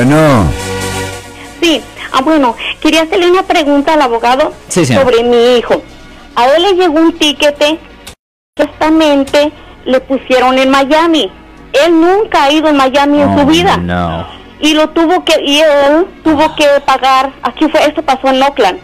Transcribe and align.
Bueno, 0.00 0.44
Sí, 1.60 1.82
ah, 2.12 2.20
bueno, 2.22 2.54
quería 2.80 3.02
hacerle 3.02 3.28
una 3.28 3.42
pregunta 3.42 3.94
al 3.94 4.02
abogado 4.02 4.52
Sí, 4.68 4.86
sobre 4.86 5.24
mi 5.24 5.56
hijo. 5.56 5.82
A 6.36 6.46
él 6.54 6.62
le 6.62 6.72
llegó 6.74 7.00
un 7.00 7.18
tiquete, 7.18 7.76
supuestamente 8.56 9.50
le 9.86 10.00
pusieron 10.00 10.56
en 10.58 10.70
Miami. 10.70 11.28
Él 11.72 12.00
nunca 12.00 12.44
ha 12.44 12.52
ido 12.52 12.68
en 12.68 12.76
Miami 12.76 13.20
en 13.20 13.34
su 13.36 13.40
Oh, 13.42 13.46
vida. 13.46 13.78
No. 13.78 14.28
Y 14.60 14.74
lo 14.74 14.90
tuvo 14.90 15.24
que, 15.24 15.34
y 15.44 15.58
él 15.58 16.06
tuvo 16.22 16.54
que 16.54 16.66
pagar, 16.86 17.32
aquí 17.42 17.68
fue, 17.68 17.84
esto 17.84 18.00
pasó 18.02 18.28
en 18.28 18.40
Oakland. 18.44 18.78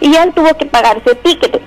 Y 0.00 0.12
él 0.16 0.32
tuvo 0.34 0.52
que 0.56 0.66
pagar 0.66 1.00
ese 1.04 1.14
ticket. 1.14 1.62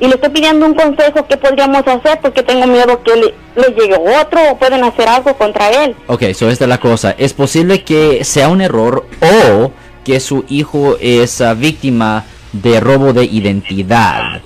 Y 0.00 0.06
le 0.06 0.14
estoy 0.14 0.30
pidiendo 0.30 0.64
un 0.64 0.74
consejo, 0.74 1.26
¿qué 1.28 1.36
podríamos 1.36 1.86
hacer? 1.86 2.18
Porque 2.22 2.42
tengo 2.42 2.66
miedo 2.66 3.02
que 3.02 3.14
le, 3.16 3.34
le 3.54 3.74
llegue 3.74 3.96
otro 4.20 4.40
o 4.50 4.58
pueden 4.58 4.82
hacer 4.82 5.06
algo 5.06 5.34
contra 5.36 5.84
él. 5.84 5.94
Ok, 6.06 6.22
so 6.32 6.48
esta 6.48 6.64
es 6.64 6.68
la 6.68 6.80
cosa. 6.80 7.14
Es 7.18 7.34
posible 7.34 7.84
que 7.84 8.24
sea 8.24 8.48
un 8.48 8.62
error 8.62 9.06
o 9.20 9.70
que 10.02 10.18
su 10.18 10.44
hijo 10.48 10.96
es 11.00 11.42
ah, 11.42 11.52
víctima 11.52 12.24
de 12.52 12.80
robo 12.80 13.12
de 13.12 13.24
identidad. 13.24 14.40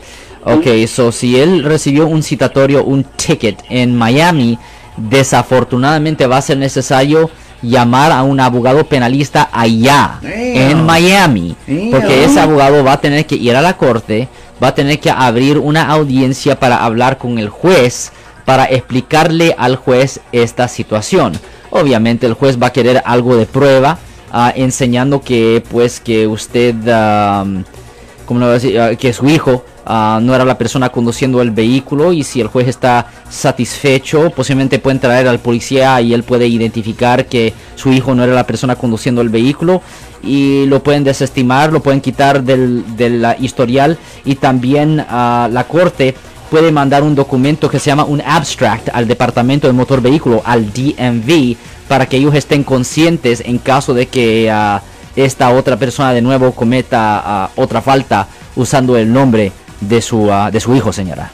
Ok, 0.44 0.66
so 0.88 1.10
si 1.10 1.40
él 1.40 1.62
recibió 1.62 2.06
un 2.06 2.22
citatorio, 2.22 2.84
un 2.84 3.04
ticket 3.04 3.62
en 3.70 3.96
Miami, 3.96 4.58
desafortunadamente 4.96 6.26
va 6.26 6.38
a 6.38 6.42
ser 6.42 6.58
necesario 6.58 7.30
llamar 7.62 8.12
a 8.12 8.22
un 8.22 8.40
abogado 8.40 8.84
penalista 8.84 9.48
allá, 9.50 10.18
Damn. 10.20 10.32
en 10.34 10.84
Miami. 10.84 11.56
Porque 11.90 12.24
ese 12.24 12.40
abogado 12.40 12.84
va 12.84 12.92
a 12.94 13.00
tener 13.00 13.24
que 13.24 13.36
ir 13.36 13.56
a 13.56 13.62
la 13.62 13.76
corte, 13.76 14.28
va 14.62 14.68
a 14.68 14.74
tener 14.74 15.00
que 15.00 15.10
abrir 15.10 15.58
una 15.58 15.88
audiencia 15.90 16.58
para 16.58 16.84
hablar 16.84 17.18
con 17.18 17.38
el 17.38 17.48
juez, 17.48 18.12
para 18.44 18.64
explicarle 18.64 19.54
al 19.58 19.76
juez 19.76 20.20
esta 20.32 20.68
situación. 20.68 21.38
Obviamente 21.70 22.26
el 22.26 22.34
juez 22.34 22.60
va 22.60 22.68
a 22.68 22.72
querer 22.72 23.02
algo 23.04 23.36
de 23.36 23.46
prueba, 23.46 23.98
ah, 24.32 24.52
enseñando 24.54 25.20
que 25.20 25.62
pues 25.70 26.00
que 26.00 26.26
usted, 26.26 26.74
ah, 26.88 27.44
¿cómo 28.26 28.40
le 28.40 28.46
voy 28.46 28.50
a 28.50 28.54
decir? 28.54 28.80
Ah, 28.80 28.94
que 28.94 29.12
su 29.12 29.28
hijo 29.28 29.64
ah, 29.86 30.18
no 30.22 30.34
era 30.34 30.44
la 30.44 30.58
persona 30.58 30.90
conduciendo 30.90 31.40
el 31.42 31.50
vehículo 31.50 32.12
y 32.12 32.22
si 32.22 32.40
el 32.40 32.48
juez 32.48 32.68
está 32.68 33.06
satisfecho, 33.28 34.30
posiblemente 34.30 34.78
pueden 34.78 35.00
traer 35.00 35.28
al 35.28 35.38
policía 35.38 36.00
y 36.00 36.14
él 36.14 36.22
puede 36.22 36.46
identificar 36.46 37.26
que 37.26 37.52
su 37.74 37.92
hijo 37.92 38.14
no 38.14 38.24
era 38.24 38.34
la 38.34 38.46
persona 38.46 38.76
conduciendo 38.76 39.20
el 39.20 39.28
vehículo 39.28 39.82
y 40.22 40.66
lo 40.66 40.82
pueden 40.82 41.04
desestimar, 41.04 41.72
lo 41.72 41.82
pueden 41.82 42.00
quitar 42.00 42.42
del, 42.42 42.96
del 42.96 43.26
historial 43.40 43.98
y 44.24 44.36
también 44.36 45.04
ah, 45.08 45.48
la 45.50 45.64
corte 45.64 46.14
puede 46.50 46.70
mandar 46.72 47.02
un 47.02 47.14
documento 47.14 47.68
que 47.68 47.78
se 47.78 47.86
llama 47.86 48.04
un 48.04 48.20
abstract 48.20 48.88
al 48.92 49.08
departamento 49.08 49.66
de 49.66 49.72
motor 49.72 50.00
vehículo, 50.00 50.42
al 50.44 50.72
DMV, 50.72 51.56
para 51.88 52.06
que 52.06 52.16
ellos 52.16 52.34
estén 52.34 52.64
conscientes 52.64 53.42
en 53.44 53.58
caso 53.58 53.92
de 53.92 54.06
que 54.06 54.50
ah, 54.50 54.82
esta 55.16 55.50
otra 55.50 55.76
persona 55.76 56.12
de 56.12 56.22
nuevo 56.22 56.52
cometa 56.52 57.50
otra 57.56 57.80
falta 57.82 58.26
usando 58.56 58.96
el 58.96 59.12
nombre 59.12 59.52
de 59.88 60.00
su, 60.02 60.30
ah, 60.32 60.50
de 60.50 60.60
su 60.60 60.74
hijo, 60.74 60.92
señora. 60.92 61.30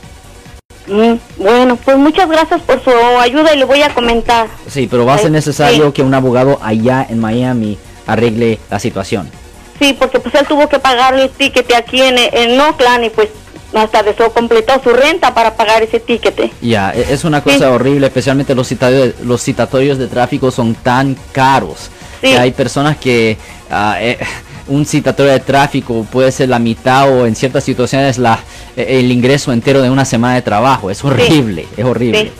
Mm, 0.86 1.14
bueno, 1.42 1.76
pues 1.76 1.96
muchas 1.98 2.28
gracias 2.28 2.60
por 2.62 2.82
su 2.82 2.90
ayuda 3.20 3.54
y 3.54 3.58
le 3.58 3.64
voy 3.64 3.82
a 3.82 3.94
comentar. 3.94 4.48
Sí, 4.68 4.88
pero 4.90 5.06
va 5.06 5.14
a 5.14 5.18
ser 5.18 5.26
Ay, 5.26 5.32
necesario 5.32 5.86
sí. 5.86 5.92
que 5.92 6.02
un 6.02 6.14
abogado 6.14 6.58
allá 6.62 7.06
en 7.08 7.18
Miami 7.20 7.78
arregle 8.06 8.58
la 8.70 8.78
situación. 8.80 9.30
Sí, 9.78 9.94
porque 9.98 10.18
pues 10.20 10.34
él 10.34 10.46
tuvo 10.46 10.68
que 10.68 10.78
pagar 10.78 11.14
el 11.14 11.30
ticket 11.30 11.72
aquí 11.74 12.02
en, 12.02 12.16
en 12.18 12.60
Oakland 12.60 13.04
y 13.04 13.10
pues 13.10 13.28
hasta 13.72 14.02
de 14.02 14.10
eso 14.10 14.32
completó 14.32 14.82
su 14.82 14.90
renta 14.90 15.32
para 15.32 15.54
pagar 15.54 15.82
ese 15.82 16.00
ticket. 16.00 16.50
Ya, 16.60 16.92
e- 16.92 17.12
es 17.12 17.22
una 17.24 17.40
cosa 17.40 17.58
Sí. 17.58 17.64
horrible, 17.64 18.08
especialmente 18.08 18.54
los 18.54 18.66
citatorios, 18.68 19.14
los 19.22 19.40
citatorios 19.42 19.96
de 19.96 20.08
tráfico 20.08 20.50
son 20.50 20.74
tan 20.74 21.16
caros. 21.32 21.88
Sí. 22.20 22.32
Que 22.32 22.38
hay 22.38 22.50
personas 22.50 22.96
que 22.96 23.38
ah, 23.70 23.96
eh, 24.00 24.18
un 24.68 24.84
citatorio 24.86 25.32
de 25.32 25.40
tráfico 25.40 26.06
puede 26.10 26.30
ser 26.32 26.48
la 26.48 26.58
mitad 26.58 27.08
o 27.10 27.26
en 27.26 27.34
ciertas 27.34 27.64
situaciones 27.64 28.18
la, 28.18 28.38
eh, 28.76 28.98
el 29.00 29.10
ingreso 29.10 29.52
entero 29.52 29.82
de 29.82 29.90
una 29.90 30.04
semana 30.04 30.34
de 30.34 30.42
trabajo. 30.42 30.90
Es 30.90 31.04
horrible, 31.04 31.66
es 31.76 31.84
horrible. 31.84 32.32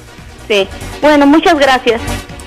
Sí, 0.48 0.66
sí. 0.66 0.68
Bueno, 1.00 1.26
muchas 1.26 1.58
gracias. 1.58 2.00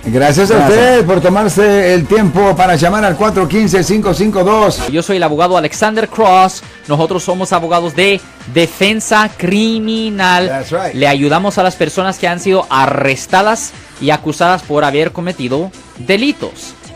gracias 0.06 0.52
a 0.52 0.56
Gracias. 0.56 0.70
usted 0.80 1.06
por 1.06 1.22
tomarse 1.22 1.94
el 1.94 2.06
tiempo 2.06 2.56
para 2.56 2.76
llamar 2.76 3.06
al 3.06 3.18
415-552. 3.18 4.90
Yo 4.90 5.02
soy 5.04 5.18
el 5.18 5.24
abogado 5.24 5.58
Alexander 5.58 6.08
Cross. 6.10 6.64
Nosotros 6.88 7.24
somos 7.24 7.54
abogados 7.54 7.96
de 7.96 8.20
defensa 8.54 9.30
criminal. 9.38 10.48
That's 10.48 10.72
right. 10.72 10.94
Le 10.94 11.08
ayudamos 11.08 11.58
a 11.58 11.64
las 11.64 11.76
personas 11.76 12.18
que 12.20 12.28
han 12.28 12.40
sido 12.40 12.66
arrestadas 12.70 13.72
y 14.02 14.10
acusadas 14.10 14.64
por 14.64 14.84
haber 14.84 15.12
cometido 15.12 15.72
delitos. 16.00 16.73